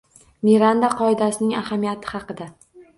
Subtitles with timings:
[0.49, 2.55] Miranda qoidasining ahamiyati haqida